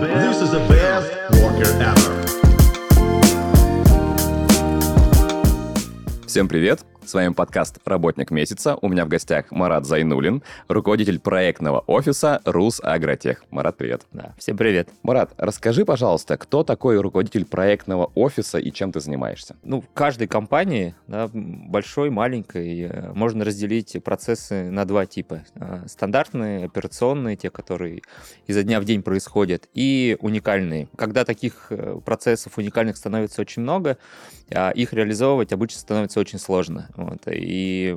[0.00, 2.24] This is the best worker ever.
[6.26, 6.84] Всем привет!
[7.06, 8.78] С вами подкаст «Работник месяца».
[8.80, 13.44] У меня в гостях Марат Зайнулин, руководитель проектного офиса «Рус Агротех».
[13.50, 14.06] Марат, привет.
[14.12, 14.88] Да, всем привет.
[15.02, 19.54] Марат, расскажи, пожалуйста, кто такой руководитель проектного офиса и чем ты занимаешься?
[19.64, 25.42] Ну, в каждой компании, да, большой, маленькой, э, можно разделить процессы на два типа.
[25.56, 28.00] Э, стандартные, операционные, те, которые
[28.46, 30.88] изо дня в день происходят, и уникальные.
[30.96, 33.98] Когда таких э, процессов уникальных становится очень много,
[34.50, 36.88] а их реализовывать обычно становится очень сложно.
[36.96, 37.22] Вот.
[37.26, 37.96] И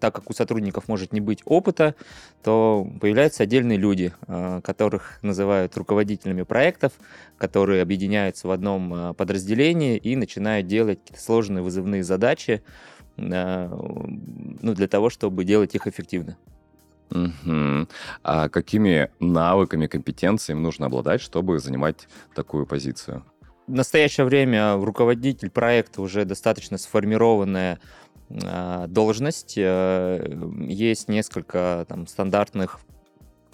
[0.00, 1.94] так как у сотрудников может не быть опыта,
[2.42, 6.92] то появляются отдельные люди, а, которых называют руководителями проектов,
[7.36, 12.62] которые объединяются в одном а, подразделении и начинают делать сложные вызывные задачи
[13.18, 16.38] а, ну, для того, чтобы делать их эффективно.
[17.10, 17.88] Угу.
[18.22, 23.24] А какими навыками, компетенциями нужно обладать, чтобы занимать такую позицию?
[23.66, 27.78] В настоящее время руководитель проекта уже достаточно сформированная
[28.88, 29.54] должность.
[29.56, 32.80] Э, есть несколько там, стандартных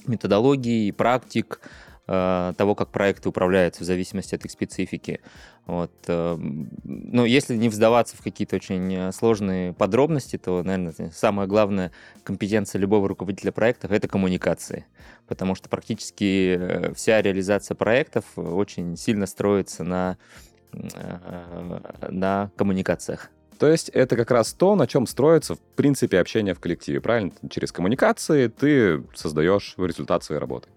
[0.06, 1.60] методологий, практик
[2.06, 5.20] э, того, как проекты управляются в зависимости от их специфики.
[5.66, 5.92] Вот.
[6.08, 6.36] Э,
[6.84, 11.92] но если не вздаваться в какие-то очень сложные подробности, то, наверное, самая главная
[12.24, 14.86] компетенция любого руководителя проектов– это коммуникации.
[15.28, 20.16] Потому что практически вся реализация проектов очень сильно строится на,
[20.72, 23.30] на коммуникациях.
[23.60, 27.32] То есть это как раз то, на чем строится, в принципе, общение в коллективе, правильно?
[27.50, 30.70] Через коммуникации ты создаешь результат своей работы.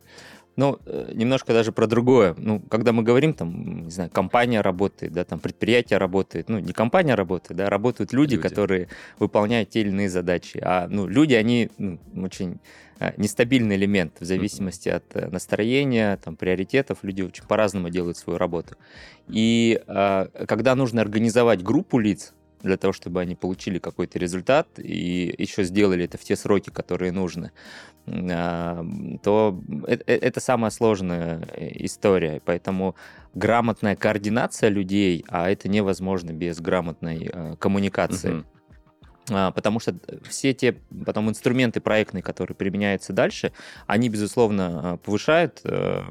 [0.58, 2.36] Ну, э, немножко даже про другое.
[2.38, 6.50] Ну, когда мы говорим, там, не знаю, компания работает, да, там, предприятие работает.
[6.50, 8.50] Ну, не компания работает, да, работают люди, люди.
[8.50, 10.60] которые выполняют те или иные задачи.
[10.62, 12.60] А, ну, люди, они ну, очень
[13.00, 16.98] э, нестабильный элемент в зависимости от э, настроения, там, приоритетов.
[17.02, 18.76] Люди очень по-разному делают свою работу.
[19.30, 22.34] И когда нужно организовать группу лиц,
[22.64, 27.12] для того, чтобы они получили какой-то результат и еще сделали это в те сроки, которые
[27.12, 27.52] нужны,
[28.08, 28.86] а,
[29.22, 32.42] то это, э, это самая сложная э, история.
[32.44, 32.96] Поэтому
[33.34, 38.32] грамотная координация людей, а это невозможно без грамотной э, коммуникации.
[38.32, 38.46] Uh-huh.
[39.30, 39.96] А, потому что
[40.28, 40.76] все те
[41.06, 43.54] потом инструменты проектные, которые применяются дальше,
[43.88, 46.02] они, безусловно, а, повышают э,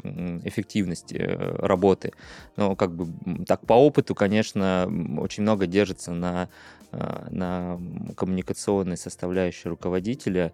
[0.44, 2.12] эффективность э, работы.
[2.56, 6.48] Но как бы так по опыту, конечно, очень много держится на
[7.30, 7.80] на
[8.18, 10.52] коммуникационной составляющей руководителя,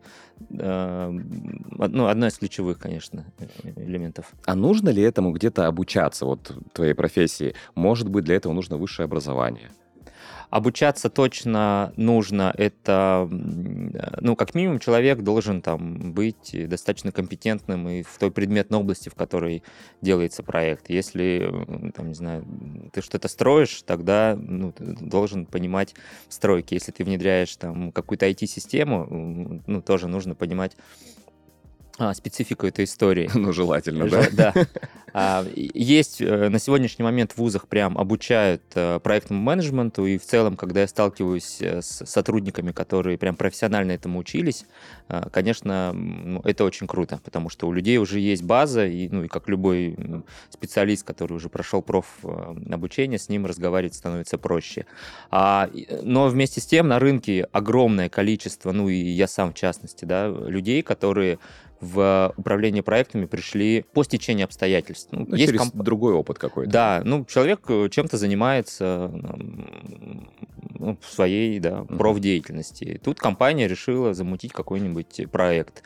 [0.50, 3.24] ну, одно из ключевых, конечно,
[3.74, 4.30] элементов.
[4.44, 7.56] А нужно ли этому где-то обучаться, вот твоей профессии?
[7.74, 9.72] Может быть, для этого нужно высшее образование?
[10.50, 12.54] Обучаться точно нужно.
[12.56, 19.10] Это, ну, как минимум, человек должен там быть достаточно компетентным и в той предметной области,
[19.10, 19.62] в которой
[20.00, 20.88] делается проект.
[20.88, 22.46] Если, там, не знаю,
[22.92, 25.94] ты что-то строишь, тогда ну, ты должен понимать
[26.28, 26.74] стройки.
[26.74, 30.76] Если ты внедряешь там какую-то IT-систему, ну, тоже нужно понимать
[31.98, 33.28] а, специфику этой истории.
[33.38, 34.26] Ну, желательно, да?
[34.32, 34.54] Да.
[35.14, 40.24] А, есть э, на сегодняшний момент в вузах прям обучают э, проектному менеджменту, и в
[40.24, 44.66] целом, когда я сталкиваюсь э, с сотрудниками, которые прям профессионально этому учились,
[45.32, 49.28] конечно, ну, это очень круто, потому что у людей уже есть база, и, ну, и
[49.28, 49.96] как любой
[50.50, 52.18] специалист, который уже прошел проф
[52.70, 54.84] обучение, с ним разговаривать становится проще.
[55.30, 55.70] А,
[56.02, 60.28] но вместе с тем на рынке огромное количество, ну и я сам в частности, да,
[60.28, 61.38] людей, которые
[61.80, 65.08] в управление проектами пришли по стечению обстоятельств.
[65.12, 65.76] Ну, ну, есть через комп...
[65.76, 66.70] другой опыт какой-то.
[66.70, 69.10] Да, ну, человек э, чем-то занимается
[70.78, 71.96] ну, в своей да, uh-huh.
[71.96, 73.00] профдеятельности.
[73.02, 75.84] Тут компания решила замутить какой-нибудь проект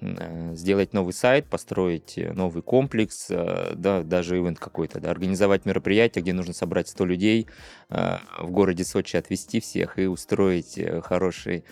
[0.00, 6.22] э, сделать новый сайт, построить новый комплекс, э, да, даже ивент какой-то, да, организовать мероприятие,
[6.22, 7.46] где нужно собрать 100 людей,
[7.90, 11.64] в городе Сочи отвезти всех и устроить хороший,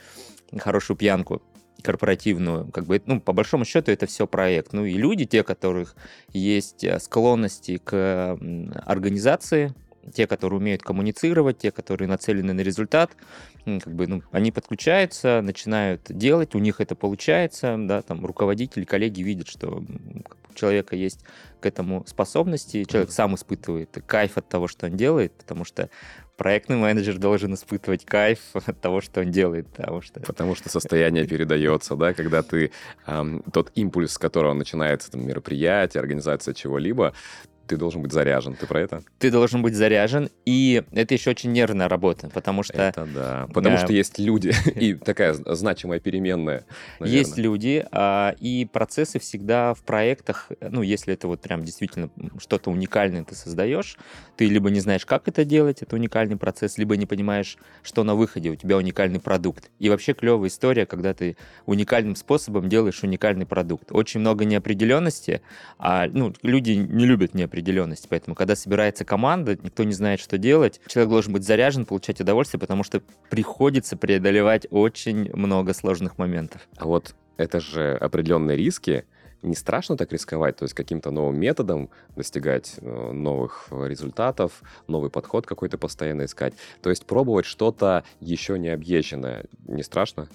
[0.58, 1.42] хорошую пьянку
[1.82, 4.72] корпоративную, как бы, ну, по большому счету это все проект.
[4.72, 5.94] Ну и люди, те, которых
[6.32, 8.38] есть э, склонности к
[8.86, 9.74] организации,
[10.14, 13.12] те, которые умеют коммуницировать, те, которые нацелены на результат,
[13.64, 19.22] как бы, ну, они подключаются, начинают делать, у них это получается, да, там руководители, коллеги
[19.22, 19.84] видят, что
[20.50, 21.20] у человека есть
[21.60, 25.88] к этому способности, человек сам испытывает кайф от того, что он делает, потому что
[26.42, 29.68] проектный менеджер должен испытывать кайф от того, что он делает.
[29.68, 32.72] Потому что, потому что состояние передается, да, когда ты
[33.06, 37.14] эм, тот импульс, с которого начинается там, мероприятие, организация чего-либо,
[37.72, 39.02] ты должен быть заряжен, ты про это?
[39.18, 42.74] Ты должен быть заряжен, и это еще очень нервная работа, потому что...
[42.74, 43.82] Это да, потому Да.
[43.84, 46.66] что есть люди, и такая значимая переменная,
[47.00, 47.18] наверное.
[47.18, 52.70] Есть люди, а, и процессы всегда в проектах, ну, если это вот прям действительно что-то
[52.70, 53.96] уникальное ты создаешь,
[54.36, 58.14] ты либо не знаешь, как это делать, это уникальный процесс, либо не понимаешь, что на
[58.14, 59.70] выходе у тебя уникальный продукт.
[59.78, 63.92] И вообще клевая история, когда ты уникальным способом делаешь уникальный продукт.
[63.92, 65.40] Очень много неопределенности,
[65.78, 67.32] а ну, люди не любят
[67.62, 72.20] неопределенность, поэтому когда собирается команда, никто не знает, что делать, человек должен быть заряжен, получать
[72.20, 73.00] удовольствие, потому что
[73.30, 76.68] приходится преодолевать очень много сложных моментов.
[76.76, 79.04] А вот это же определенные риски.
[79.42, 85.46] Не страшно так рисковать, то есть каким-то новым методом достигать э, новых результатов, новый подход
[85.46, 86.54] какой-то постоянно искать.
[86.80, 89.46] То есть пробовать что-то еще не объезженное.
[89.66, 90.28] Не страшно?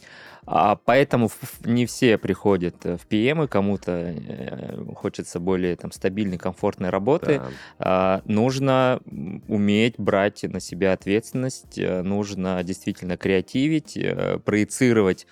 [0.46, 1.30] А поэтому
[1.64, 7.40] не все приходят э, в PM, кому-то э, хочется более там, стабильной, комфортной работы.
[7.40, 7.50] Да.
[7.80, 9.00] А, нужно
[9.48, 13.98] уметь брать на себя ответственность, нужно действительно креативить,
[14.44, 15.28] проецировать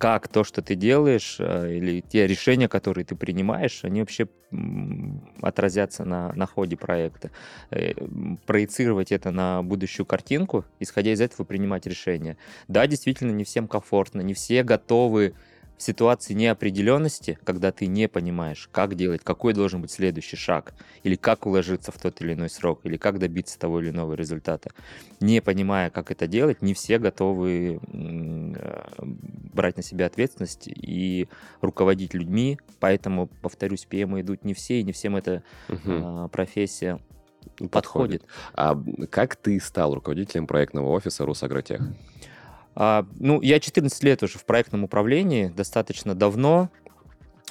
[0.00, 4.28] как то, что ты делаешь, э, или те решения, которые ты принимаешь, они вообще
[5.42, 7.30] отразятся на, на ходе проекта.
[7.70, 7.92] Э,
[8.46, 12.38] Проецировать это на будущую картинку, исходя из этого принимать решения.
[12.66, 15.34] Да, действительно, не всем комфортно, не все готовы
[15.80, 20.74] в ситуации неопределенности, когда ты не понимаешь, как делать, какой должен быть следующий шаг,
[21.04, 24.72] или как уложиться в тот или иной срок, или как добиться того или иного результата.
[25.20, 28.54] Не понимая, как это делать, не все готовы э,
[29.54, 31.28] брать на себя ответственность и
[31.62, 35.42] руководить людьми, поэтому, повторюсь, PM идут не все, и не всем эта
[35.86, 37.00] а, профессия
[37.70, 38.22] подходит.
[38.52, 38.78] А
[39.10, 41.80] как ты стал руководителем проектного офиса Русагротех?
[42.74, 46.70] А, ну, я 14 лет уже в проектном управлении, достаточно давно.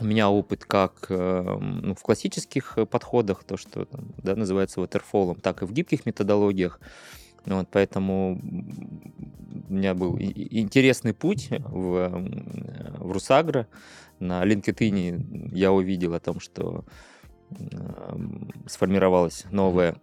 [0.01, 3.87] У меня опыт как э, ну, в классических э, подходах, то, что
[4.23, 6.79] да, называется waterfall, так и в гибких методологиях.
[7.45, 8.39] Вот, поэтому
[9.69, 13.67] у меня был интересный путь в, м, в Русагро.
[14.19, 16.85] На LinkedIn я увидел о том, что
[18.67, 19.95] сформировалась новая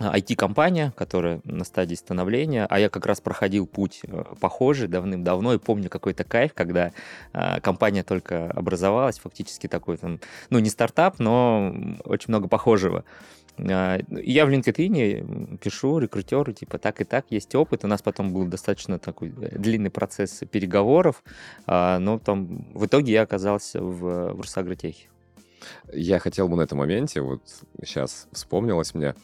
[0.00, 5.58] IT-компания, которая на стадии становления, а я как раз проходил путь э, похожий давным-давно и
[5.58, 6.92] помню какой-то кайф, когда
[7.32, 10.18] э, компания только образовалась, фактически такой там,
[10.48, 11.74] ну не стартап, но
[12.04, 13.04] очень много похожего.
[13.58, 17.84] И Я в LinkedIn пишу рекрутеру, типа, так и так, есть опыт.
[17.84, 21.22] У нас потом был достаточно такой э, длинный процесс переговоров,
[21.66, 25.08] а, но там в итоге я оказался в, в Русагротехе.
[25.92, 27.42] Я хотел бы на этом моменте, вот
[27.84, 29.14] сейчас вспомнилось мне,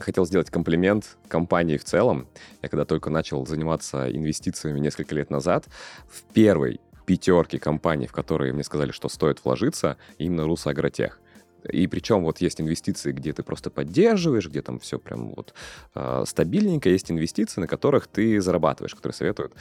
[0.00, 2.28] хотел сделать комплимент компании в целом.
[2.62, 5.66] Я когда только начал заниматься инвестициями несколько лет назад,
[6.08, 11.20] в первой пятерке компаний, в которые мне сказали, что стоит вложиться, именно Русагротех.
[11.64, 15.54] И причем вот есть инвестиции, где ты просто поддерживаешь, где там все прям вот
[15.94, 16.88] э, стабильненько.
[16.88, 19.54] Есть инвестиции, на которых ты зарабатываешь, которые советуют,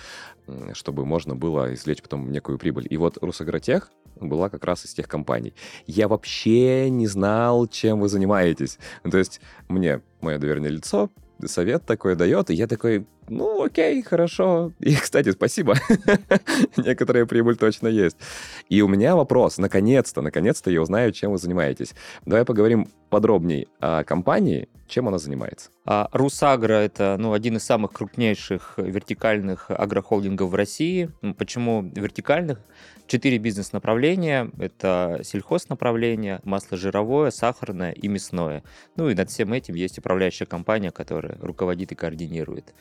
[0.74, 2.88] чтобы можно было извлечь потом некую прибыль.
[2.90, 5.54] И вот Русагротех была как раз из тех компаний.
[5.86, 8.80] Я вообще не знал, чем вы занимаетесь.
[9.10, 11.10] То есть мне мое доверенное лицо
[11.46, 14.72] совет такой дает, и я такой, ну, окей, хорошо.
[14.80, 15.76] И, кстати, спасибо.
[16.78, 18.18] Некоторая прибыль точно есть.
[18.70, 21.94] И у меня вопрос, наконец-то, наконец-то я узнаю, чем вы занимаетесь.
[22.26, 25.70] Давай поговорим подробнее о компании, чем она занимается.
[25.86, 31.10] А Русагро– это ну, один из самых крупнейших вертикальных агрохолдингов в России.
[31.22, 32.60] Ну, Почему вертикальных?
[33.08, 38.64] Четыре бизнес-направления– это сельхознаправление, масло жировое, сахарное и мясное.
[38.98, 42.74] Ну и над всем этим есть управляющая компания, которая руководит и координирует.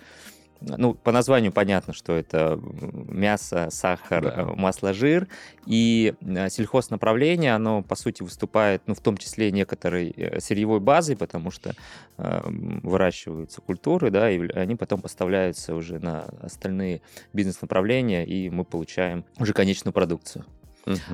[0.60, 4.34] Ну, по названию понятно, что это мясо, сахар, Да.
[4.36, 5.28] э, масло, жир.
[5.66, 11.16] И э, сельхознаправление, оно, по сути, выступает, ну, в том числе некоторой э, сырьевой базой,
[11.16, 11.74] потому что
[12.18, 12.40] э,
[12.82, 19.52] выращиваются культуры, да, и они потом поставляются уже на остальные бизнес-направления, и мы получаем уже
[19.52, 20.44] конечную продукцию.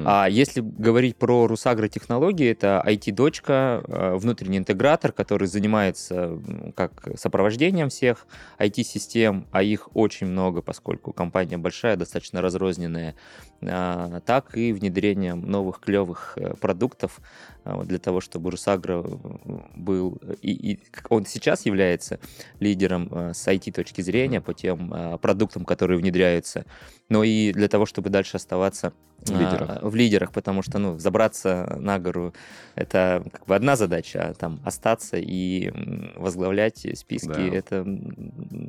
[0.04, 6.38] А если говорить про Русагро технологии, это IT-дочка, э, внутренний интегратор, который занимается
[6.74, 8.26] как сопровождением всех
[8.58, 13.14] IT-систем, а их очень много, поскольку компания большая, достаточно разрозненная,
[13.62, 17.20] а, так и внедрением новых клевых э, продуктов
[17.64, 22.18] вот для того, чтобы Русагро э, был, и, и он сейчас является
[22.58, 26.64] лидером э, с IT точки зрения по тем э, продуктам, которые внедряются,
[27.12, 29.68] но и для того, чтобы дальше оставаться В лидерах.
[29.70, 32.32] а, в лидерах, потому что, ну, забраться на гору—
[32.74, 35.70] это как бы одна задача, а там остаться и
[36.16, 37.86] возглавлять списки Да.— это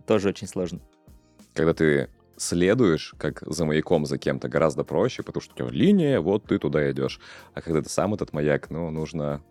[0.05, 0.79] тоже очень сложно.
[1.53, 6.19] Когда ты следуешь, как за маяком за кем-то, гораздо проще, потому что у тебя линия,
[6.19, 7.19] вот ты туда идешь.
[7.53, 9.41] А когда ты сам этот маяк, ну, нужно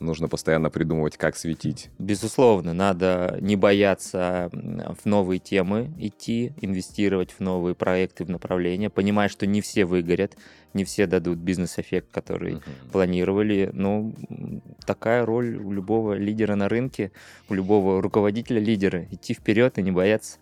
[0.00, 1.90] нужно постоянно придумывать, как светить.
[1.98, 9.28] Безусловно, надо не бояться в новые темы идти, инвестировать в новые проекты, в направления, понимая,
[9.28, 10.36] что не все выгорят,
[10.74, 12.90] не все дадут бизнес-эффект, который uh-huh.
[12.92, 13.70] планировали.
[13.72, 14.12] Но
[14.84, 17.12] такая роль у любого лидера на рынке,
[17.48, 20.38] у любого руководителя лидера, идти вперед и не бояться.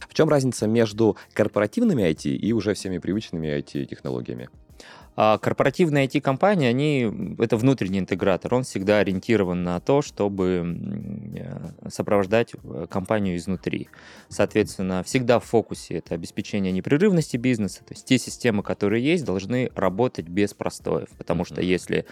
[0.00, 4.48] В чем разница между корпоративными IT и уже всеми привычными IT-технологиями?
[5.16, 10.76] А корпоративные IT-компании, они, это внутренний интегратор, он всегда ориентирован на то, чтобы
[11.34, 13.88] э, сопровождать э, компанию изнутри.
[14.28, 19.70] Соответственно, всегда в фокусе это обеспечение непрерывности бизнеса, то есть те системы, которые есть, должны
[19.74, 22.04] работать без простоев, потому что если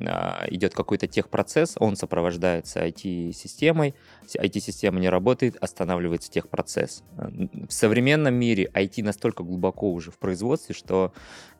[0.00, 3.94] а, идет какой-то техпроцесс, он сопровождается IT-системой,
[4.36, 7.04] IT-система не работает, останавливается техпроцесс.
[7.16, 11.12] В современном мире IT настолько глубоко уже в производстве, что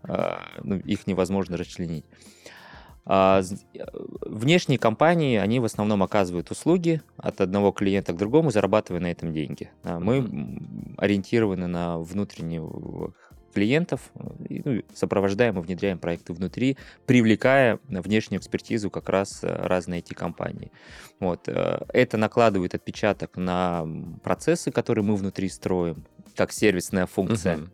[0.03, 2.05] а, ну, их невозможно расчленить.
[3.11, 3.41] А,
[4.21, 9.33] внешние компании, они в основном оказывают услуги от одного клиента к другому, зарабатывая на этом
[9.33, 9.71] деньги.
[9.83, 10.29] А мы
[10.99, 13.15] ориентированы на внутренних
[13.55, 16.77] клиентов, ну, сопровождаем и внедряем проекты внутри,
[17.07, 20.71] привлекая внешнюю экспертизу как раз э, разные эти компании.
[21.19, 21.49] Вот.
[21.49, 23.87] Э, это накладывает отпечаток на
[24.23, 26.05] процессы, которые мы внутри строим,
[26.37, 27.57] как сервисная функция.
[27.57, 27.71] Uh-huh.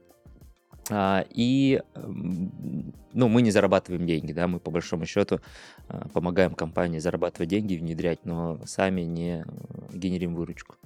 [0.90, 5.40] А, и ну, мы не зарабатываем деньги, да, мы по большому счету
[5.88, 9.44] а, помогаем компании зарабатывать деньги, внедрять, но сами не
[9.92, 10.76] генерим выручку.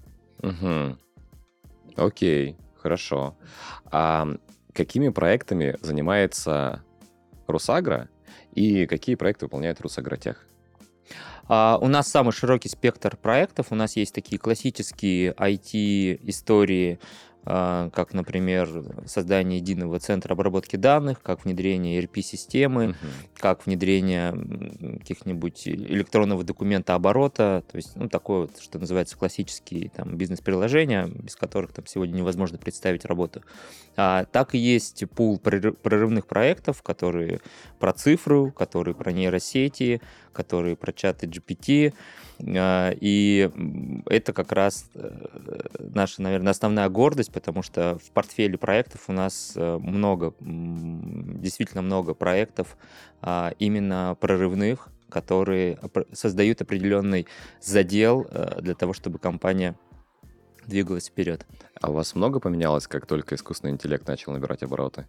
[0.43, 0.97] Угу.
[1.97, 3.37] Окей, хорошо.
[3.87, 4.29] А
[4.73, 6.85] какими проектами занимается
[7.47, 8.09] Русагра
[8.53, 10.45] и какие проекты выполняет Русагротех?
[11.49, 13.69] Uh, у нас самый широкий спектр проектов.
[13.71, 17.07] У нас есть такие классические IT-истории, а,
[17.49, 18.69] как, например,
[19.07, 22.97] создание единого центра обработки данных, как внедрение ERP-системы, угу.
[23.39, 24.33] как внедрение
[24.99, 31.37] каких-нибудь электронного документа оборота, то есть, ну, такое вот, что называется, классические там бизнес-приложения, без
[31.37, 33.43] которых там сегодня невозможно представить работу.
[33.97, 37.41] А, так и есть пул прорывных проектов, которые
[37.79, 41.95] про цифру, которые про нейросети, которые про чаты GPT,
[42.47, 43.51] а, и
[44.07, 45.11] это как раз э,
[45.79, 52.15] наша, наверное, основная гордость, потому что в портфеле проектов у нас э, много, действительно много
[52.15, 52.77] проектов
[53.21, 55.79] а, именно прорывных, которые
[56.13, 57.27] создают определенный
[57.61, 59.75] задел э, для того, чтобы компания
[60.67, 61.47] двигалась вперед.
[61.81, 65.07] А у вас много поменялось, как только искусственный интеллект начал набирать обороты?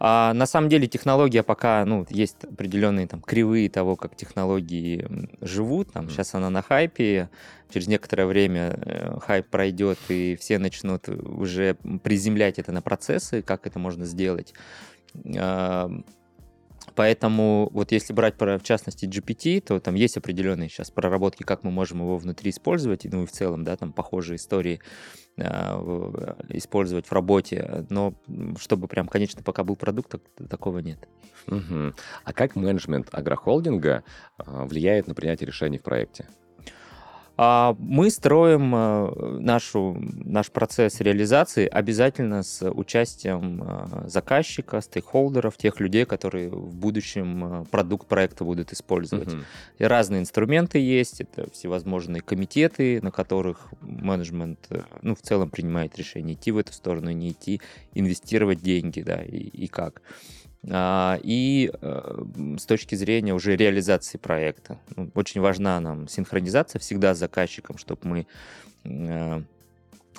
[0.00, 5.92] А, на самом деле технология пока, ну, есть определенные там кривые того, как технологии живут.
[5.92, 6.08] Там.
[6.08, 7.30] Сейчас она на хайпе,
[7.70, 13.66] через некоторое время э, хайп пройдет, и все начнут уже приземлять это на процессы, как
[13.66, 14.54] это можно сделать.
[16.98, 21.62] Поэтому вот если брать про, в частности, GPT, то там есть определенные сейчас проработки, как
[21.62, 24.80] мы можем его внутри использовать, ну и в целом, да, там похожие истории
[25.36, 25.42] э,
[26.48, 28.14] использовать в работе, но
[28.58, 30.98] чтобы прям, конечно, пока был продукт, так, такого нет.
[31.46, 31.94] Угу.
[32.24, 34.02] А как менеджмент агрохолдинга
[34.38, 36.26] э, влияет на принятие решений в проекте?
[37.40, 45.78] А мы строим э, нашу, наш процесс реализации обязательно с участием э, заказчика, стейкхолдеров, тех
[45.78, 49.28] людей, которые в будущем э, продукт проекта будут использовать.
[49.28, 49.44] Uh-huh.
[49.78, 54.68] И разные инструменты есть, это всевозможные комитеты, на которых менеджмент
[55.02, 57.60] ну, в целом принимает решение, идти в эту сторону, не идти,
[57.94, 60.02] инвестировать деньги, да, и, и как.
[60.70, 62.24] А, и э,
[62.58, 64.78] с точки зрения уже реализации проекта.
[64.96, 68.26] Ну, очень важна нам синхронизация всегда с заказчиком, чтобы мы
[68.84, 69.42] э,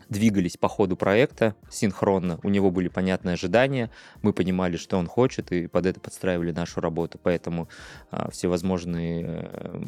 [0.09, 3.91] двигались по ходу проекта синхронно, у него были понятные ожидания,
[4.21, 7.19] мы понимали, что он хочет, и под это подстраивали нашу работу.
[7.21, 7.69] Поэтому
[8.11, 9.81] а, всевозможные э,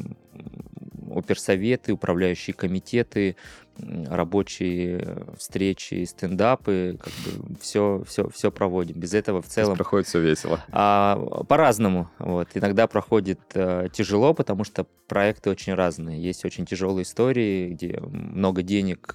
[1.16, 3.36] оперсоветы, управляющие комитеты,
[3.78, 8.98] рабочие встречи, стендапы, как бы все, все, все проводим.
[8.98, 9.76] Без этого в целом...
[9.76, 10.62] проходит все весело.
[10.70, 11.16] А,
[11.48, 12.10] по-разному.
[12.18, 12.48] Вот.
[12.54, 16.22] Иногда проходит а, тяжело, потому что проекты очень разные.
[16.22, 19.14] Есть очень тяжелые истории, где много денег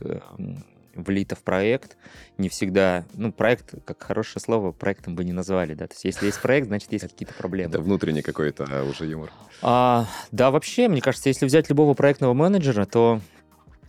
[0.98, 1.98] влито в проект,
[2.38, 6.26] не всегда, ну, проект, как хорошее слово, проектом бы не назвали, да, то есть если
[6.26, 7.70] есть проект, значит, есть какие-то проблемы.
[7.70, 9.32] Это внутренний какой-то уже юмор.
[9.62, 13.22] А, да, вообще, мне кажется, если взять любого проектного менеджера, то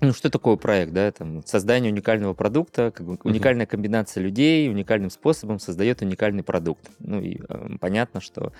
[0.00, 5.10] ну, что такое проект, да, там, создание уникального продукта, как бы уникальная комбинация людей уникальным
[5.10, 6.88] способом создает уникальный продукт.
[6.98, 8.52] Ну, и э, понятно, что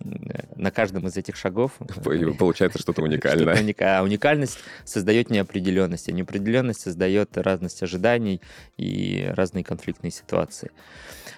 [0.00, 1.72] на каждом из этих шагов...
[1.80, 3.56] Э, получается что-то уникальное.
[3.56, 3.98] Что.
[3.98, 8.40] А уникальность создает неопределенность, а неопределенность создает разность ожиданий
[8.76, 10.70] и разные конфликтные ситуации.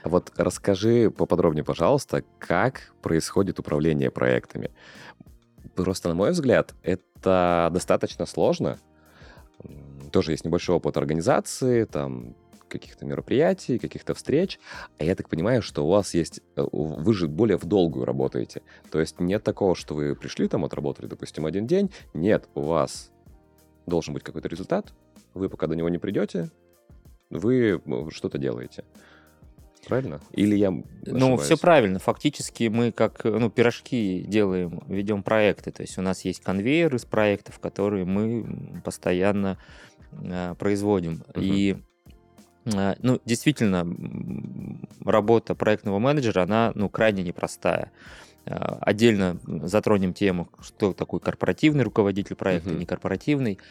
[0.04, 4.70] Вот расскажи поподробнее, пожалуйста, как происходит управление проектами
[5.76, 8.78] Просто, на мой взгляд, это достаточно сложно.
[10.12, 12.34] Тоже есть небольшой опыт организации, там
[12.68, 14.58] каких-то мероприятий, каких-то встреч.
[14.98, 16.40] А я так понимаю, что у вас есть...
[16.56, 18.62] Э, вы же более в долгую работаете.
[18.90, 21.90] То есть нет такого, что вы пришли там, отработали, допустим, один день.
[22.12, 23.12] Нет, у вас
[23.86, 24.92] должен быть какой-то результат.
[25.34, 26.50] Вы пока до него не придете,
[27.30, 28.84] вы что-то делаете.
[29.86, 30.20] Правильно?
[30.32, 30.84] Или я ошибаюсь?
[31.06, 31.98] Ну, все правильно.
[31.98, 35.70] Фактически мы как ну, пирожки делаем, ведем проекты.
[35.70, 39.58] То есть у нас есть конвейер из проектов, которые мы постоянно
[40.12, 41.22] э, производим.
[41.28, 41.42] Uh-huh.
[41.42, 41.76] И
[42.64, 43.86] э, ну, действительно,
[45.04, 47.92] работа проектного менеджера, она ну, крайне непростая.
[48.44, 52.78] Э, отдельно затронем тему, что такой корпоративный руководитель проекта, uh-huh.
[52.78, 53.58] некорпоративный.
[53.58, 53.62] А,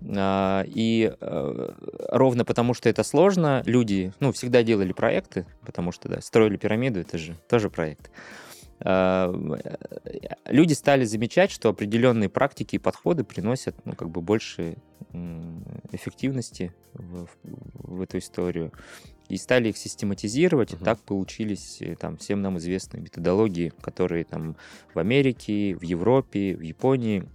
[0.00, 1.72] и э,
[2.10, 7.00] ровно потому, что это сложно, люди, ну, всегда делали проекты, потому что, да, строили пирамиду,
[7.00, 8.10] это же тоже проект.
[8.80, 9.32] А,
[10.04, 14.76] э, люди стали замечать, что определенные практики и подходы приносят, ну, как бы больше
[15.90, 18.72] эффективности в, в эту историю.
[19.28, 20.80] И стали их систематизировать, uh-huh.
[20.80, 24.56] и так получились э, там всем нам известные методологии, которые там
[24.94, 27.28] в Америке, в Европе, в Японии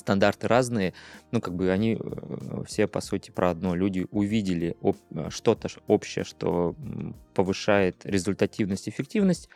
[0.00, 0.92] стандарты разные,
[1.30, 3.74] ну, как бы они э, все, по сути, про одно.
[3.74, 6.74] Люди увидели э, что-то общее, что
[7.34, 9.48] повышает результативность, эффективность,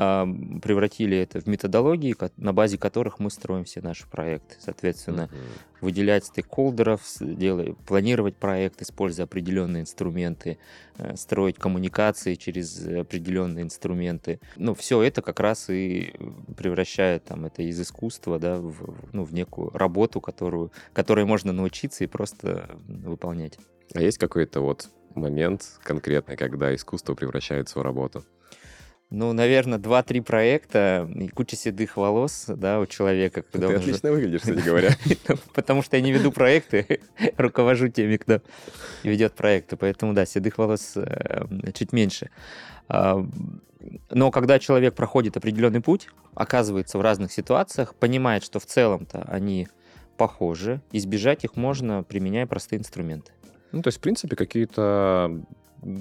[0.00, 4.56] превратили это в методологии, на базе которых мы строим все наши проекты.
[4.58, 5.82] Соответственно, uh-huh.
[5.82, 10.56] выделять стейкхолдеров, делать, планировать проект, используя определенные инструменты,
[10.96, 14.40] э, строить коммуникации через определенные инструменты.
[14.56, 16.14] Ну, все это как раз и
[16.56, 22.04] превращает там, это из искусства да, в, ну, в некую работу, которую, которой можно научиться
[22.04, 23.58] и просто выполнять.
[23.94, 28.24] А есть какой-то вот момент конкретный, когда искусство превращается в работу?
[29.10, 33.42] Ну, наверное, два-три проекта и куча седых волос, да, у человека.
[33.42, 34.20] Когда Ты отлично уже...
[34.20, 34.96] выглядишь, кстати говоря.
[35.54, 37.00] Потому что я не веду проекты,
[37.36, 38.40] руковожу теми, кто
[39.02, 39.76] ведет проекты.
[39.76, 42.30] Поэтому, да, седых волос э, чуть меньше.
[42.88, 43.26] А,
[44.10, 49.66] но когда человек проходит определенный путь, оказывается в разных ситуациях, понимает, что в целом-то они
[50.16, 53.32] похожи, избежать их можно, применяя простые инструменты.
[53.72, 55.42] Ну, то есть, в принципе, какие-то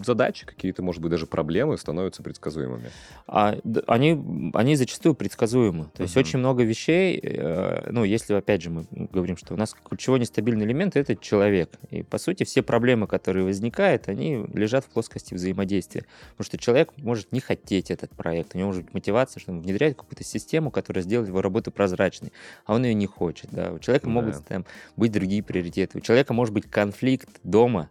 [0.03, 2.89] задачи, какие-то, может быть, даже проблемы становятся предсказуемыми?
[3.27, 5.85] А, они, они зачастую предсказуемы.
[5.95, 6.19] То есть uh-huh.
[6.19, 10.65] очень много вещей, э, ну, если, опять же, мы говорим, что у нас ключевой нестабильный
[10.65, 11.71] элемент— это человек.
[11.89, 16.05] И, по сути, все проблемы, которые возникают, они лежат в плоскости взаимодействия.
[16.31, 19.61] Потому что человек может не хотеть этот проект, у него может быть мотивация, что он
[19.61, 22.31] внедряет какую-то систему, которая сделает его работу прозрачной,
[22.65, 23.49] а он ее не хочет.
[23.51, 23.71] Да?
[23.73, 24.11] У человека да.
[24.11, 24.65] могут там,
[24.95, 25.97] быть другие приоритеты.
[25.97, 27.89] У человека может быть конфликт дома,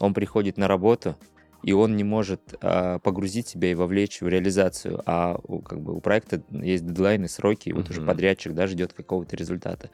[0.00, 1.16] он приходит на работу,
[1.62, 5.94] и он не может а, погрузить себя и вовлечь в реализацию, а у, как бы
[5.94, 7.90] у проекта есть дедлайны, сроки, и вот uh-huh.
[7.90, 9.90] уже подрядчик да, ждет какого-то результата.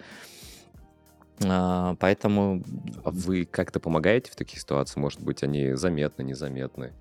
[1.44, 2.62] А, поэтому...
[3.04, 4.98] А вы как-то помогаете в таких ситуациях?
[4.98, 6.92] Может быть, они заметны, незаметны?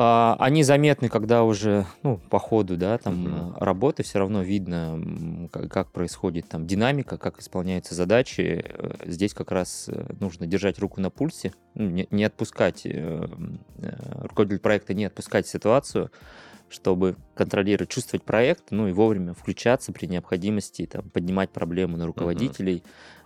[0.00, 3.58] А, они заметны, когда уже, ну, по ходу, да, там uh-huh.
[3.58, 8.64] работы все равно видно, как, как происходит там динамика, как исполняются задачи.
[8.64, 12.86] Э, здесь как раз э, нужно держать руку на пульсе, ну, не, не отпускать,
[14.22, 16.12] руководитель проекта не отпускать ситуацию,
[16.68, 22.84] чтобы контролировать, чувствовать проект, ну и вовремя включаться при необходимости, там, поднимать проблемы на руководителей,
[22.84, 23.17] Э,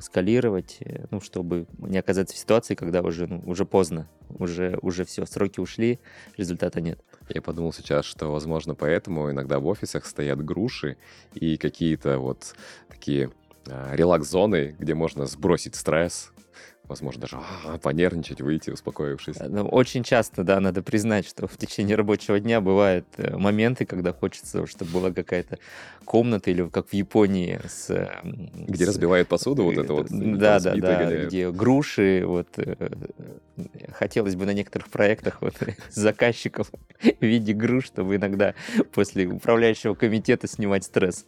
[0.00, 5.04] скалировать, э, ну, чтобы не оказаться в ситуации, когда уже, ну, уже поздно, уже, уже
[5.04, 6.00] все, сроки ушли,
[6.36, 7.00] результата нет.
[7.28, 10.96] Я подумал сейчас, что, возможно, поэтому иногда в офисах стоят груши
[11.34, 12.54] и какие-то вот
[12.88, 13.30] такие
[13.68, 16.31] а, релакс-зоны, где можно сбросить стресс,
[16.92, 19.36] возможно, даже а, понервничать, выйти, успокоившись.
[19.40, 24.12] Ну, очень часто, да, надо признать, что в течение рабочего дня бывают э, моменты, когда
[24.12, 25.58] хочется, чтобы была какая-то
[26.04, 28.10] комната или как в Японии с...
[28.22, 28.88] Где с...
[28.88, 30.08] разбивают посуду, вот это вот.
[30.10, 32.74] Да, да, да, где груши, вот э,
[33.92, 35.54] хотелось бы на некоторых проектах вот
[35.90, 36.70] заказчиков
[37.02, 38.54] в виде груш, чтобы иногда
[38.92, 41.26] после управляющего комитета снимать стресс.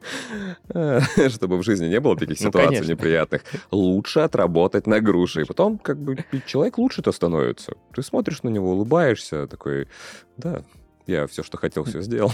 [1.28, 2.92] Чтобы в жизни не было таких ну, ситуаций конечно.
[2.92, 3.42] неприятных.
[3.70, 5.42] Лучше отработать на груши.
[5.42, 7.74] И потом, как бы, человек лучше-то становится.
[7.94, 9.88] Ты смотришь на него, улыбаешься, такой,
[10.36, 10.62] да,
[11.06, 12.32] я все, что хотел, все сделал.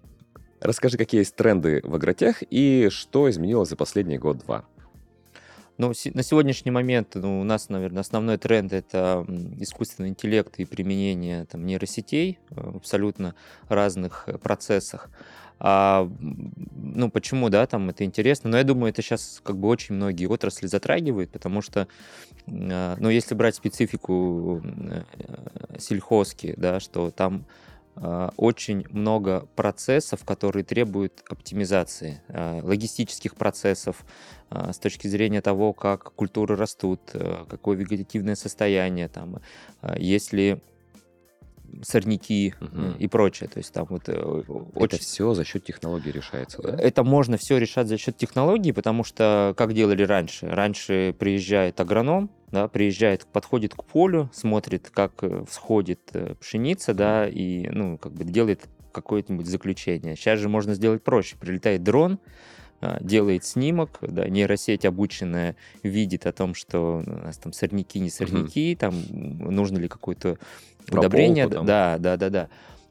[0.60, 4.64] Расскажи, какие есть тренды в агротех и что изменилось за последний год-два.
[5.78, 9.24] Ну, на сегодняшний момент ну, у нас, наверное, основной тренд это
[9.60, 13.36] искусственный интеллект и применение там, нейросетей в абсолютно
[13.68, 15.08] разных э, процессах.
[15.60, 19.94] А, ну, почему, да, там это интересно, но я думаю, это сейчас как бы очень
[19.94, 21.88] многие отрасли затрагивают, потому что,
[22.46, 25.02] а, ну, если брать специфику э,
[25.78, 27.44] сельхозки, да, что там
[27.96, 34.04] а, очень много процессов, которые требуют оптимизации, а, логистических процессов,
[34.50, 37.00] с точки зрения того, как культуры растут,
[37.50, 39.42] какое вегетативное состояние, там,
[39.98, 40.62] если
[41.82, 42.96] сорняки угу.
[42.98, 43.48] и прочее.
[43.48, 44.84] То есть там вот э, очень...
[44.84, 46.76] Это все за счет технологий решается, да?
[46.76, 50.48] Это можно все решать за счет технологий, потому что как делали раньше?
[50.48, 57.28] Раньше приезжает агроном, да, приезжает, подходит к полю, смотрит, как э, всходит э, пшеница, да,
[57.28, 60.16] и, ну, как бы делает какое-нибудь заключение.
[60.16, 61.36] Сейчас же можно сделать проще.
[61.36, 62.18] Прилетает дрон,
[63.00, 68.72] делает снимок, да, нейросеть обученная видит о том, что у нас там сорняки, не сорняки,
[68.72, 68.78] угу.
[68.78, 68.94] там
[69.54, 70.38] нужно ли какое-то
[70.90, 71.48] удобрение.
[71.48, 72.48] Да, да, да, да.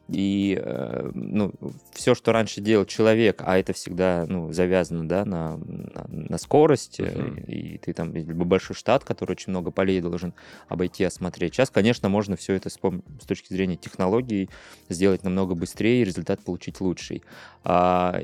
[0.08, 1.52] И э, ну,
[1.92, 6.98] все, что раньше делал человек, а это всегда ну, завязано да, на, на, на скорость,
[6.98, 7.44] uh-huh.
[7.46, 10.32] и, и ты там либо большой штат, который очень много полей должен
[10.68, 11.54] обойти, осмотреть.
[11.54, 14.48] Сейчас, конечно, можно все это с, с точки зрения технологий
[14.88, 17.22] сделать намного быстрее и результат получить лучший.
[17.64, 18.18] А,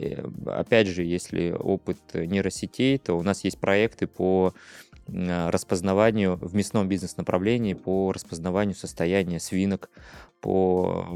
[0.47, 4.55] опять же, если опыт нейросетей, то у нас есть проекты по
[5.09, 9.91] распознаванию в мясном бизнес-направлении, по распознаванию состояния свинок,
[10.41, 11.07] по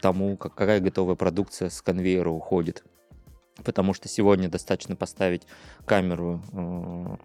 [0.00, 2.84] тому, какая готовая продукция с конвейера уходит
[3.64, 5.42] потому что сегодня достаточно поставить
[5.84, 7.16] камеру э,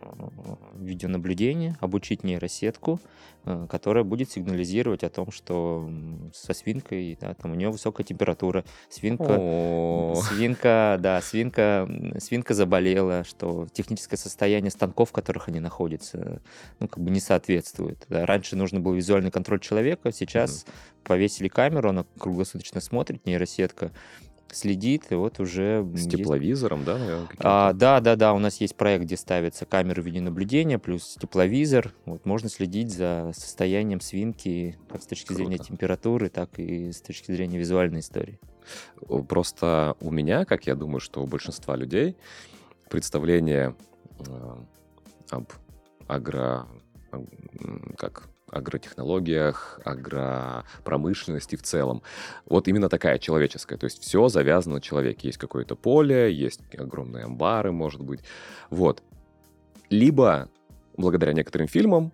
[0.75, 2.99] видеонаблюдения, обучить нейросетку,
[3.45, 5.89] э, которая будет сигнализировать о том, что
[6.33, 13.67] со свинкой, да, там у нее высокая температура, свинка, свинка, да, свинка, свинка заболела, что
[13.71, 16.41] техническое состояние станков, в которых они находятся,
[16.79, 18.05] ну, как бы не соответствует.
[18.09, 18.25] Да.
[18.25, 20.65] Раньше нужно был визуальный контроль человека, сейчас
[21.03, 23.91] повесили камеру, она круглосуточно смотрит, нейросетка,
[24.51, 25.88] следит, и вот уже...
[25.93, 26.12] С есть...
[26.12, 27.27] тепловизором, да, наверное?
[27.39, 31.93] А, да, да, да, у нас есть проект, где ставятся камеры видеонаблюдения, плюс тепловизор.
[32.05, 35.43] Вот можно следить за состоянием свинки как с точки Круто.
[35.43, 38.39] зрения температуры, так и с точки зрения визуальной истории.
[39.27, 42.15] Просто у меня, как я думаю, что у большинства людей,
[42.89, 43.75] представление
[44.19, 44.55] э,
[45.29, 45.51] об
[46.07, 46.67] агро...
[47.97, 52.01] как агротехнологиях, агропромышленности в целом.
[52.45, 53.77] Вот именно такая человеческая.
[53.77, 55.27] То есть все завязано на человеке.
[55.27, 58.21] Есть какое-то поле, есть огромные амбары, может быть.
[58.69, 59.03] Вот.
[59.89, 60.49] Либо
[60.97, 62.12] благодаря некоторым фильмам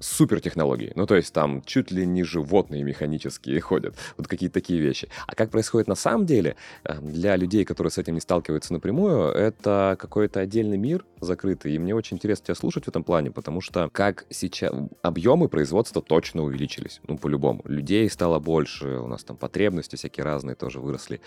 [0.00, 0.92] супер технологии.
[0.94, 3.96] Ну, то есть там чуть ли не животные механические ходят.
[4.16, 5.08] Вот какие-то такие вещи.
[5.26, 9.30] А как происходит на самом деле, э, для людей, которые с этим не сталкиваются напрямую,
[9.32, 11.74] это какой-то отдельный мир закрытый.
[11.74, 16.02] И мне очень интересно тебя слушать в этом плане, потому что как сейчас объемы производства
[16.02, 17.00] точно увеличились.
[17.06, 17.62] Ну, по-любому.
[17.64, 21.20] Людей стало больше, у нас там потребности всякие разные тоже выросли.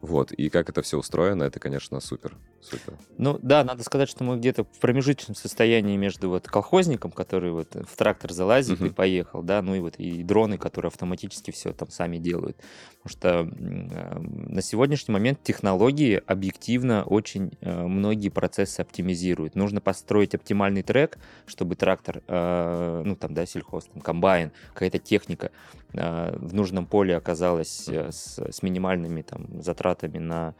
[0.00, 0.32] Вот.
[0.32, 2.36] И как это все устроено, это, конечно, супер.
[2.60, 2.94] Супер.
[3.18, 7.74] Ну, да, надо сказать, что мы где-то в промежуточном состоянии между вот колхозником, который вот
[7.74, 8.88] в трактор залазит uh-huh.
[8.88, 12.56] и поехал, да, ну и вот и дроны, которые автоматически все там сами делают.
[13.02, 19.56] Потому что э, на сегодняшний момент технологии объективно очень э, многие процессы оптимизируют.
[19.56, 25.50] Нужно построить оптимальный трек, чтобы трактор, э, ну там, да, сельхоз, там, комбайн, какая-то техника
[25.92, 30.54] э, в нужном поле оказалась с, с минимальными там затратами на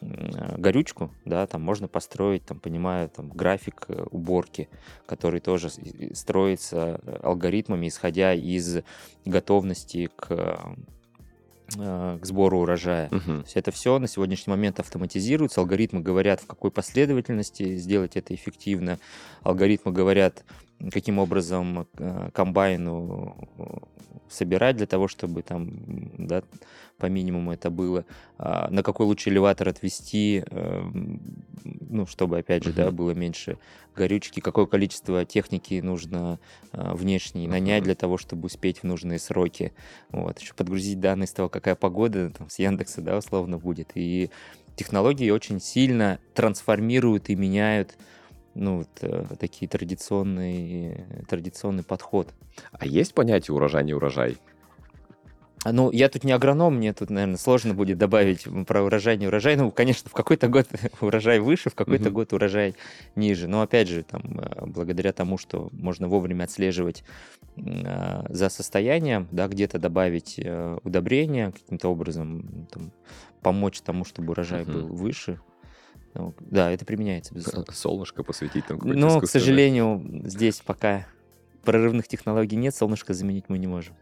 [0.00, 4.68] горючку, да, там можно построить, там, понимаю, там, график уборки,
[5.06, 5.68] который тоже
[6.14, 8.78] строится алгоритмами, исходя из
[9.26, 10.74] готовности к
[11.76, 13.08] к сбору урожая.
[13.08, 13.40] Uh-huh.
[13.40, 15.60] То есть это все на сегодняшний момент автоматизируется.
[15.60, 18.98] Алгоритмы говорят, в какой последовательности сделать это эффективно.
[19.42, 20.44] Алгоритмы говорят,
[20.90, 21.86] каким образом
[22.32, 23.36] комбайну
[24.28, 25.68] собирать для того, чтобы там,
[26.16, 26.42] да,
[27.00, 28.04] по минимуму это было,
[28.38, 30.82] а, на какой лучше элеватор отвести, э,
[31.64, 32.84] ну, чтобы, опять же, uh-huh.
[32.84, 33.58] да, было меньше
[33.96, 36.38] горючки, какое количество техники нужно
[36.72, 37.50] э, внешней uh-huh.
[37.50, 39.72] нанять для того, чтобы успеть в нужные сроки,
[40.10, 44.30] вот, еще подгрузить данные с того, какая погода там, с Яндекса, да, условно будет, и
[44.76, 47.96] технологии очень сильно трансформируют и меняют
[48.54, 52.28] ну, вот, э, такие традиционные, традиционный подход.
[52.72, 54.36] А есть понятие урожай, не урожай?
[55.64, 59.56] Ну, я тут не агроном, мне тут, наверное, сложно будет добавить про урожай, не урожай.
[59.56, 60.66] Ну, конечно, в какой-то год
[61.00, 62.12] урожай выше, в какой-то mm-hmm.
[62.12, 62.74] год урожай
[63.14, 63.46] ниже.
[63.46, 67.04] Но, опять же, там, э, благодаря тому, что можно вовремя отслеживать
[67.56, 72.90] э, за состоянием, да, где-то добавить э, удобрения, каким-то образом там,
[73.42, 74.72] помочь тому, чтобы урожай mm-hmm.
[74.72, 75.40] был выше,
[76.14, 77.72] ну, да, это применяется, безусловно.
[77.72, 81.06] Солнышко посветить там Ну, к сожалению, здесь пока
[81.64, 83.94] прорывных технологий нет, солнышко заменить мы не можем.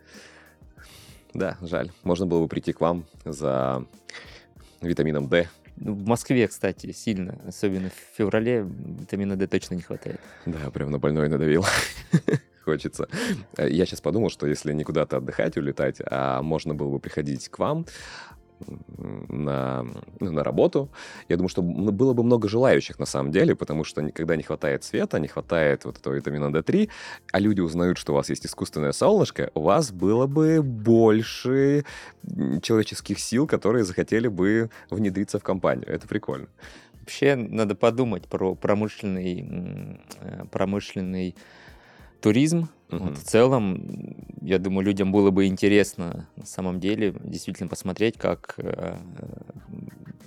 [1.34, 1.90] Да, жаль.
[2.02, 3.84] Можно было бы прийти к вам за
[4.80, 5.48] витамином D.
[5.76, 10.20] Ну, в Москве, кстати, сильно, особенно в феврале, витамина D точно не хватает.
[10.46, 11.64] Да, прям на больной надавил.
[12.68, 13.08] хочется.
[13.56, 17.58] Я сейчас подумал, что если не куда-то отдыхать, улетать, а можно было бы приходить к
[17.58, 17.86] вам,
[19.28, 19.86] на,
[20.20, 20.90] ну, на работу.
[21.28, 24.84] Я думаю, что было бы много желающих на самом деле, потому что когда не хватает
[24.84, 26.88] света, не хватает вот этого витамина D3,
[27.32, 31.84] а люди узнают, что у вас есть искусственное солнышко, у вас было бы больше
[32.62, 35.88] человеческих сил, которые захотели бы внедриться в компанию.
[35.88, 36.48] Это прикольно.
[37.00, 41.34] Вообще надо подумать про промышленный, э, промышленный
[42.20, 42.68] туризм.
[42.90, 43.04] Угу.
[43.04, 48.54] Вот в целом, я думаю, людям было бы интересно на самом деле действительно посмотреть, как
[48.56, 48.96] э,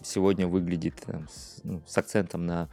[0.04, 2.69] сегодня выглядит э, с, ну, с акцентом на,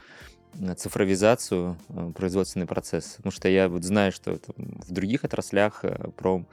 [0.77, 3.15] цифровизацию э, производственный процесс.
[3.17, 5.85] Потому что я вот знаю, что в других отраслях
[6.17, 6.45] про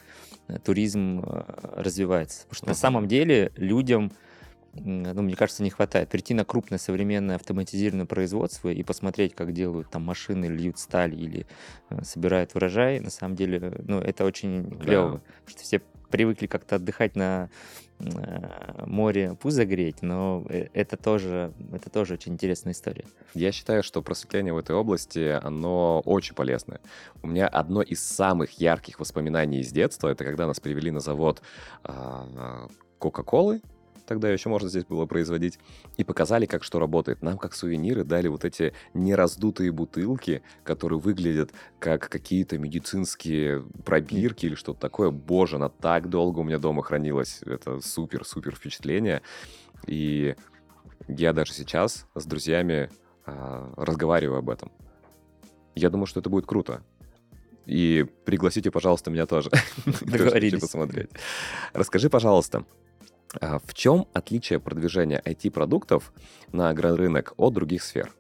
[0.47, 2.43] э, туризм развивается.
[2.43, 2.71] Потому что угу.
[2.71, 4.11] на самом деле людям
[4.75, 6.09] ну, мне кажется, не хватает.
[6.09, 11.45] Прийти на крупное современное автоматизированное производство и посмотреть, как делают там машины, льют сталь или
[11.89, 15.21] э, собирают урожай, на самом деле, ну, это очень клево.
[15.25, 15.51] Да.
[15.51, 17.49] Что все привыкли как-то отдыхать на
[17.99, 23.05] э, море пузо греть, но э, это тоже, это тоже очень интересная история.
[23.33, 26.81] Я считаю, что просветление в этой области, оно очень полезное.
[27.23, 31.41] У меня одно из самых ярких воспоминаний из детства, это когда нас привели на завод
[31.83, 32.67] а,
[32.99, 33.61] Кока-Колы,
[34.05, 35.59] тогда еще можно здесь было производить,
[35.97, 37.21] и показали, как что работает.
[37.21, 44.55] Нам, как сувениры, дали вот эти нераздутые бутылки, которые выглядят как какие-то медицинские пробирки или
[44.55, 45.11] что-то такое.
[45.11, 47.41] Боже, она так долго у меня дома хранилась.
[47.43, 49.21] Это супер-супер впечатление.
[49.87, 50.35] И
[51.07, 52.89] я даже сейчас с друзьями
[53.25, 54.71] а, разговариваю об этом.
[55.75, 56.83] Я думаю, что это будет круто.
[57.65, 59.49] И пригласите, пожалуйста, меня тоже.
[60.01, 60.61] Договорились.
[60.61, 61.09] посмотреть.
[61.73, 62.65] Расскажи, пожалуйста,
[63.41, 66.13] в чем отличие продвижения IT-продуктов
[66.51, 68.11] на агрорынок от других сфер?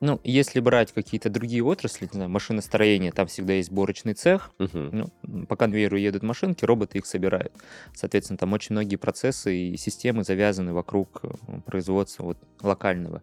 [0.00, 4.50] Ну, если брать какие-то другие отрасли, не знаю, машиностроение, там всегда есть сборочный цех.
[4.58, 5.10] Uh-huh.
[5.22, 7.52] Ну, по конвейеру едут машинки, роботы их собирают.
[7.94, 11.28] Соответственно, там очень многие процессы и системы завязаны вокруг э,
[11.64, 13.22] производства вот, локального.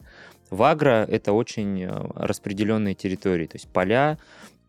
[0.49, 4.17] В агро это очень э, распределенные территории, то есть поля,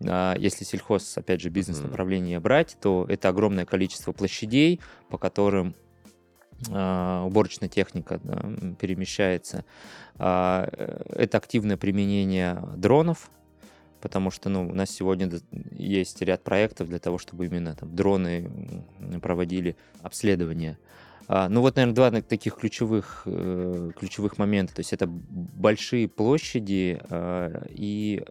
[0.06, 5.83] а, если сельхоз, опять же, бизнес-направление брать, то это огромное количество площадей, по которым а,
[6.68, 8.40] уборочная техника да,
[8.80, 9.64] перемещается.
[10.16, 13.30] А, э, это активное применение дронов,
[14.00, 15.30] потому что ну, у нас сегодня
[15.72, 18.50] есть ряд проектов для того, чтобы именно там, дроны
[19.20, 20.78] проводили обследование.
[21.26, 24.74] А, ну вот, наверное, два таких ключевых, э, ключевых момента.
[24.74, 27.00] То есть это большие площади
[27.70, 28.22] и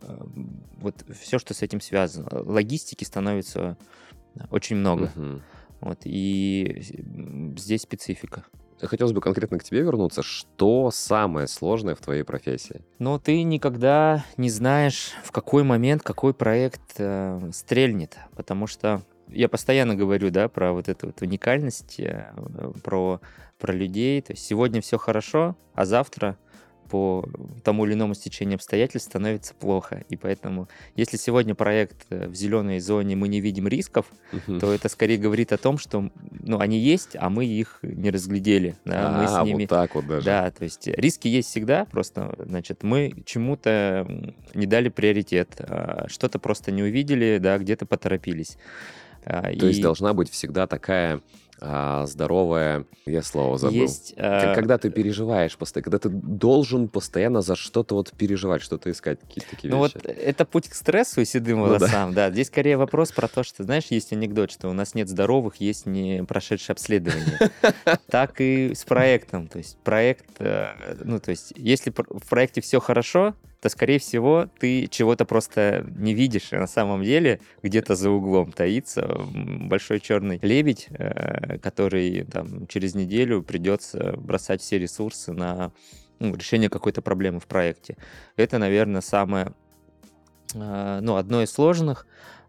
[0.78, 2.30] вот все, что с этим связано.
[2.32, 3.78] Логистики становится
[4.52, 5.12] очень много.
[5.16, 5.42] Uh-huh.
[5.84, 6.82] Вот, и
[7.58, 8.46] здесь специфика.
[8.80, 10.24] Хотелось бы конкретно к тебе вернуться.
[10.24, 12.82] Что самое сложное в твоей профессии?
[13.00, 19.50] Ну, ты никогда не знаешь, в какой момент какой проект э, стрельнет, потому что я
[19.50, 22.34] постоянно говорю, да, про вот эту вот уникальность, э,
[22.84, 23.20] про,
[23.60, 24.22] про людей.
[24.22, 26.38] То есть сегодня все хорошо, а завтра
[26.90, 27.28] по
[27.64, 30.04] тому или иному стечению обстоятельств становится плохо.
[30.10, 34.60] И поэтому, если сегодня проект э, в зеленой зоне мы не видим рисков, угу.
[34.60, 38.76] то это скорее говорит о том, что ну, они есть, а мы их не разглядели.
[38.86, 39.64] Да, а, мы с ними...
[39.64, 40.26] вот так вот даже.
[40.26, 44.08] Да, то есть риски есть всегда, просто, значит, мы чему-то
[44.54, 48.58] не дали приоритет, а что-то просто не увидели, да, где-то поторопились.
[49.26, 49.68] А, то и...
[49.68, 51.22] есть должна быть всегда такая
[51.60, 53.76] а, здоровое, я слово забыл.
[53.76, 54.54] Есть, а...
[54.54, 59.50] Когда ты переживаешь постоянно, когда ты должен постоянно за что-то вот переживать, что-то искать, какие-то
[59.50, 59.94] такие ну вещи.
[59.96, 62.28] вот это путь к стрессу и седым ну, волосам, да.
[62.28, 62.34] да.
[62.34, 65.86] Здесь скорее вопрос про то, что, знаешь, есть анекдот, что у нас нет здоровых, есть
[65.86, 67.52] не прошедшие обследования.
[68.08, 69.48] Так и с проектом.
[69.48, 70.68] То есть проект, э,
[71.04, 76.14] ну то есть если в проекте все хорошо, то, скорее всего, ты чего-то просто не
[76.14, 82.68] видишь, и на самом деле где-то за углом таится большой черный лебедь, э, который там,
[82.68, 85.72] через неделю придется бросать все ресурсы на
[86.20, 87.96] ну, решение какой-то проблемы в проекте.
[88.36, 89.54] Это, наверное, самое,
[90.54, 92.06] э, ну, одно из сложных.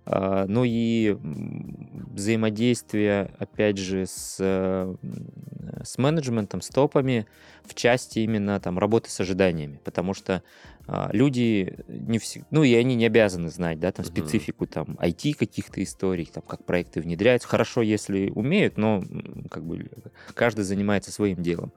[0.06, 7.28] Э, ну и взаимодействие, опять же, с, с менеджментом, с топами
[7.64, 10.42] в части именно там работы с ожиданиями, потому что
[10.86, 15.82] люди не все, ну и они не обязаны знать, да, там специфику там IT каких-то
[15.82, 17.48] историй, там как проекты внедряются.
[17.48, 19.02] Хорошо, если умеют, но
[19.50, 19.90] как бы
[20.34, 21.72] каждый занимается своим делом.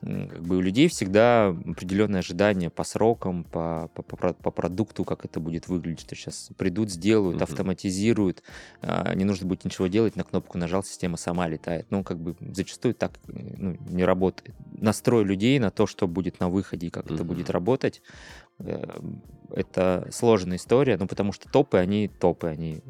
[0.00, 5.24] Как бы у людей всегда определенные ожидания по срокам, по, по, по, по продукту, как
[5.24, 6.00] это будет выглядеть.
[6.00, 8.42] Что сейчас придут, сделают, автоматизируют,
[8.80, 11.86] а, не нужно будет ничего делать, на кнопку нажал, система сама летает.
[11.90, 14.54] Ну, как бы зачастую так ну, не работает.
[14.72, 18.02] Настрой людей на то, что будет на выходе и как это будет работать,
[19.50, 22.82] это сложная история, ну, потому что топы, они топы, они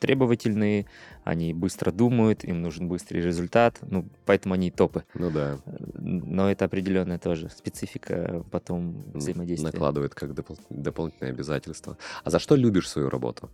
[0.00, 0.86] требовательные,
[1.24, 5.04] они быстро думают, им нужен быстрый результат, ну, поэтому они топы.
[5.14, 5.58] Ну да.
[5.96, 9.72] Но это определенная тоже специфика потом взаимодействия.
[9.72, 11.98] Накладывает как допол- дополнительное обязательство.
[12.22, 13.50] А за что любишь свою работу?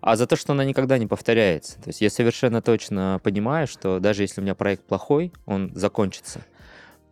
[0.00, 1.76] А за то, что она никогда не повторяется.
[1.76, 6.44] То есть я совершенно точно понимаю, что даже если у меня проект плохой, он закончится.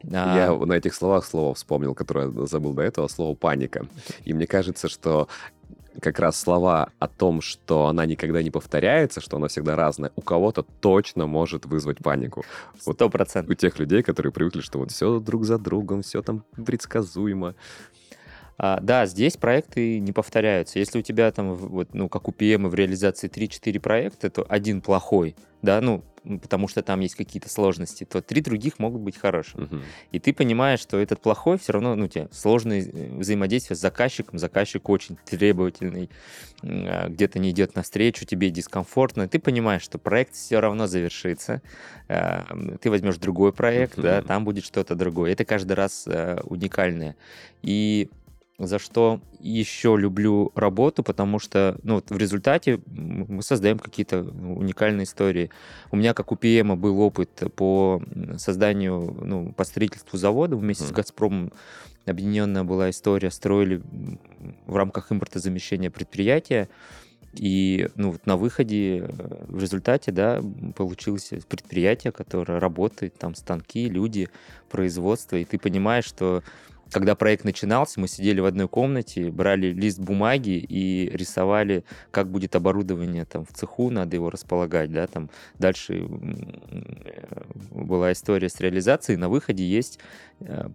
[0.05, 0.37] А...
[0.37, 3.87] Я на этих словах слово вспомнил, которое забыл до этого, слово «паника».
[4.25, 5.29] И мне кажется, что
[6.01, 10.21] как раз слова о том, что она никогда не повторяется, что она всегда разная, у
[10.21, 12.45] кого-то точно может вызвать панику.
[12.79, 13.51] Сто процентов.
[13.51, 17.55] У тех людей, которые привыкли, что вот все друг за другом, все там предсказуемо.
[18.63, 20.79] А, да, здесь проекты не повторяются.
[20.79, 24.83] Если у тебя там, вот, ну, как у PM в реализации 3-4 проекта, то один
[24.83, 29.65] плохой, да, ну, потому что там есть какие-то сложности, то три других могут быть хорошими.
[29.65, 29.83] Uh-huh.
[30.13, 34.39] И ты понимаешь, что этот плохой все равно, ну, тебе сложное э, взаимодействие с заказчиком,
[34.39, 36.11] заказчик очень требовательный,
[36.63, 41.63] а, где-то не идет навстречу, тебе дискомфортно, ты понимаешь, что проект все равно завершится,
[42.09, 42.47] а,
[42.81, 44.03] ты возьмешь другой проект, uh-huh.
[44.03, 45.33] да, там будет что-то другое.
[45.33, 47.17] Это каждый раз э, уникальное.
[47.63, 48.11] И
[48.67, 55.05] за что еще люблю работу, потому что ну, вот в результате мы создаем какие-то уникальные
[55.05, 55.51] истории.
[55.91, 58.03] У меня, как у ПМа, был опыт по
[58.37, 60.89] созданию, ну, по строительству завода вместе mm.
[60.89, 61.53] с «Газпромом».
[62.07, 63.83] Объединенная была история, строили
[64.67, 66.69] в рамках импортозамещения предприятия,
[67.35, 70.43] и ну, вот на выходе э, в результате да,
[70.75, 74.29] получилось предприятие, которое работает, там станки, люди,
[74.69, 76.43] производство, и ты понимаешь, что
[76.91, 82.57] когда проект начинался, мы сидели в одной комнате, брали лист бумаги и рисовали, как будет
[82.57, 85.31] оборудование там в цеху, надо его располагать, да, там.
[85.59, 86.07] Дальше
[87.71, 89.99] была история с реализацией, на выходе есть
[90.41, 90.69] э,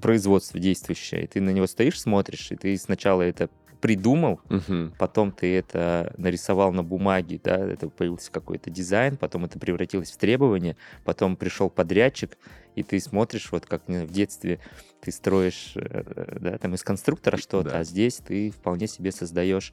[0.00, 3.48] производство действующее, и ты на него стоишь, смотришь, и ты сначала это
[3.80, 4.92] придумал, угу.
[4.98, 10.16] потом ты это нарисовал на бумаге, да, это появился какой-то дизайн, потом это превратилось в
[10.16, 12.36] требование, потом пришел подрядчик,
[12.74, 14.60] и ты смотришь, вот как в детстве
[15.00, 17.78] ты строишь, э, да, там из конструктора что-то, да.
[17.78, 19.72] а здесь ты вполне себе создаешь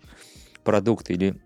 [0.63, 1.39] продукт или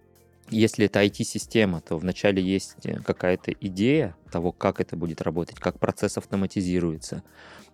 [0.50, 5.80] если это IT-система, то вначале есть э, какая-то идея того, как это будет работать, как
[5.80, 7.24] процесс автоматизируется,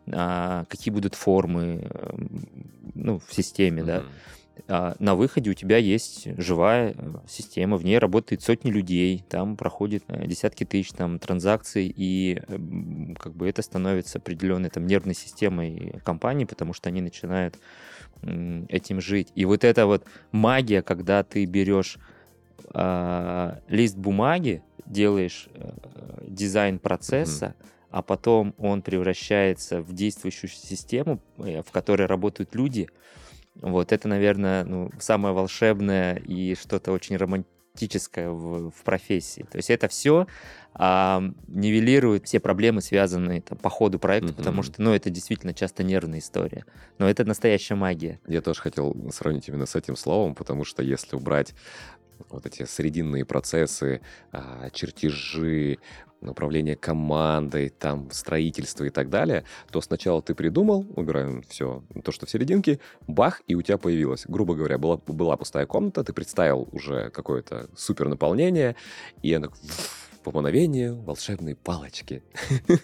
[0.10, 1.90] а, какие будут формы
[2.94, 3.86] ну, в системе, mm-hmm.
[3.86, 4.04] да.
[4.68, 9.56] А на выходе у тебя есть живая э, система, в ней работает сотни людей, там
[9.56, 12.42] проходит э, десятки тысяч там транзакций, и
[13.20, 17.60] как бы это становится определенной там нервной системой компании, потому что они начинают
[18.22, 19.32] этим жить.
[19.36, 21.98] И вот эта вот магия, когда ты берешь
[22.74, 25.72] э, лист бумаги, делаешь э,
[26.28, 27.88] дизайн процесса, mm-hmm.
[27.92, 32.90] а потом он превращается в действующую систему, э, в которой работают люди,
[33.62, 39.46] вот это, наверное, ну, самое волшебное и что-то очень романтическое в, в профессии.
[39.52, 40.28] То есть это все
[40.74, 44.38] а, нивелирует все проблемы, связанные там, по ходу проекта, mm-hmm.
[44.38, 46.66] потому что, ну, это действительно часто нервная история.
[47.00, 48.20] Но это настоящая магия.
[48.28, 51.54] Я тоже хотел сравнить именно с этим словом, потому что если убрать
[52.30, 54.02] вот эти срединные процессы,
[54.32, 55.78] а, чертежи,
[56.22, 62.26] управление командой, там, строительство и так далее, то сначала ты придумал, убираем все, то, что
[62.26, 64.26] в серединке, бах, и у тебя появилось.
[64.28, 68.76] Грубо говоря, была, была пустая комната, ты представил уже какое-то супер наполнение,
[69.22, 69.50] и она
[70.28, 72.22] по мановению волшебной палочки.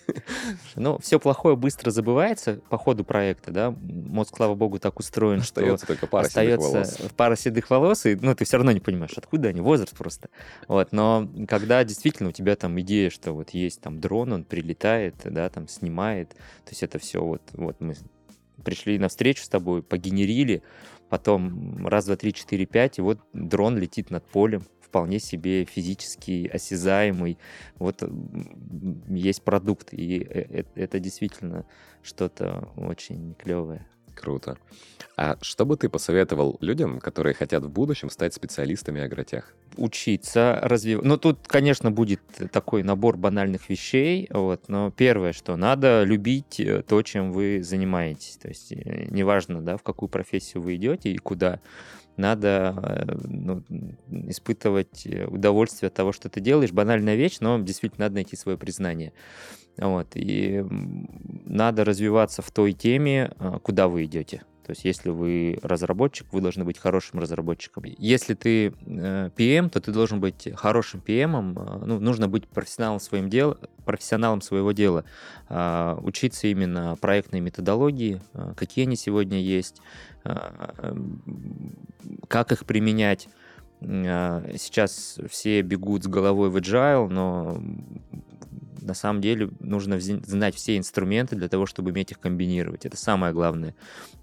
[0.76, 3.72] Ну, все плохое быстро забывается по ходу проекта, да.
[3.72, 7.12] Мозг, слава богу, так устроен, остается что только пара остается седых волос.
[7.16, 10.30] пара седых волос, и ну, ты все равно не понимаешь, откуда они, возраст просто.
[10.68, 15.16] Вот, но когда действительно у тебя там идея, что вот есть там дрон, он прилетает,
[15.26, 17.96] да, там снимает, то есть это все вот, вот мы
[18.64, 20.64] пришли на встречу с тобой, погенерили,
[21.10, 26.48] потом раз, два, три, четыре, пять, и вот дрон летит над полем, вполне себе физически
[26.54, 27.40] осязаемый.
[27.80, 28.04] Вот
[29.10, 31.66] есть продукт, и э, э, это действительно
[32.04, 33.88] что-то очень клевое.
[34.14, 34.60] Круто.
[35.18, 39.56] А что бы ты посоветовал людям, которые хотят в будущем стать специалистами агротех?
[39.78, 41.04] Учиться, развивать.
[41.04, 46.84] Ну, тут, конечно, будет такой набор банальных вещей, вот, но первое, что надо любить э,
[46.84, 48.38] то, чем вы занимаетесь.
[48.38, 48.70] То есть
[49.10, 51.60] неважно, да, в какую профессию вы идете и куда,
[52.18, 53.64] надо э, ну,
[54.30, 56.72] испытывать удовольствие от того, что ты делаешь.
[56.72, 59.14] Банальная вещь, но действительно надо найти свое признание.
[59.78, 60.16] Вот.
[60.16, 60.64] И
[61.46, 64.44] надо развиваться в той теме, э, куда вы идете.
[64.66, 67.84] То есть, если вы разработчик, вы должны быть хорошим разработчиком.
[67.98, 71.54] Если ты э, PM, то ты должен быть хорошим PM.
[71.54, 75.04] Э, ну, нужно быть профессионалом, своим дел, профессионалом своего дела.
[75.50, 78.22] Э, учиться именно проектной методологии,
[78.56, 79.82] какие они сегодня есть,
[82.30, 83.28] как их применять.
[83.82, 87.62] Сейчас все бегут с головой в agile, но
[88.84, 92.86] на самом деле нужно знать все инструменты для того, чтобы уметь их комбинировать.
[92.86, 93.76] Это самое главное.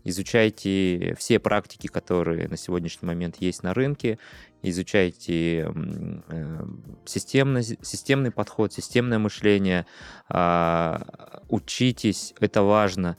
[0.05, 4.19] Изучайте все практики, которые на сегодняшний момент есть на рынке,
[4.63, 5.73] изучайте
[6.29, 6.65] э,
[7.05, 9.87] системный, системный подход, системное мышление,
[10.29, 13.17] а, учитесь, это важно,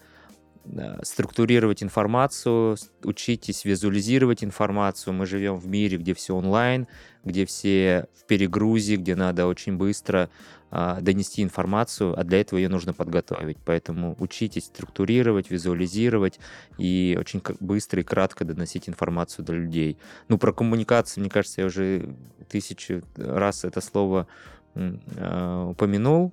[1.03, 5.13] структурировать информацию, учитесь визуализировать информацию.
[5.13, 6.87] Мы живем в мире, где все онлайн,
[7.23, 10.29] где все в перегрузе, где надо очень быстро
[10.73, 13.57] а, донести информацию, а для этого ее нужно подготовить.
[13.65, 16.39] Поэтому учитесь структурировать, визуализировать
[16.77, 19.97] и очень быстро и кратко доносить информацию до людей.
[20.29, 22.15] Ну, про коммуникацию, мне кажется, я уже
[22.49, 24.27] тысячу раз это слово
[24.75, 26.31] а, упомянул.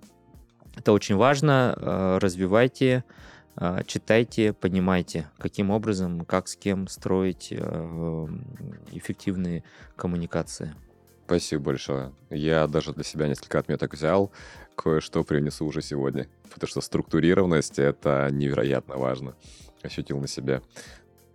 [0.76, 1.74] Это очень важно.
[1.76, 3.02] А, развивайте,
[3.86, 7.52] читайте, понимайте, каким образом, как с кем строить
[8.92, 9.64] эффективные
[9.96, 10.74] коммуникации.
[11.26, 12.12] Спасибо большое.
[12.30, 14.32] Я даже для себя несколько отметок взял.
[14.76, 16.26] Кое-что принесу уже сегодня.
[16.52, 19.34] Потому что структурированность— это невероятно важно.
[19.82, 20.62] Ощутил на себе.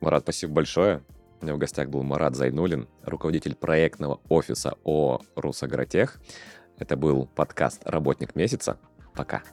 [0.02, 1.04] Марат, спасибо большое.
[1.42, 6.20] У меня в гостях был Марат Зайнулин, руководитель проектного офиса ООО «Русагротех».
[6.80, 8.78] Это был подкаст «Работник месяца».
[9.14, 9.44] Пока.